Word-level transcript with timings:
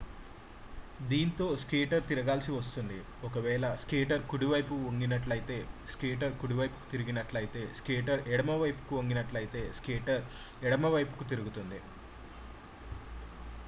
దీంతో 1.09 1.47
స్కేటర్ 1.63 2.07
తిరగాల్సి 2.07 2.51
వస్తుంది 2.53 2.97
ఒకవేళ 3.23 3.65
స్కేటర్ 3.81 4.23
కుడివైపుకు 4.31 4.87
వంగినట్లయితే 4.87 5.57
స్కేటర్ 5.87 6.33
కుడివైపుకు 6.41 6.87
తిరిగినట్లయితే 6.93 7.63
స్కేటర్ 7.81 8.23
ఎడమవైపుకు 8.33 8.95
వంగినట్లయితే 8.99 9.63
స్కేటర్ 9.79 10.25
ఎడమవైపుకు 10.65 11.25
తిరుగుతుంది 11.31 11.81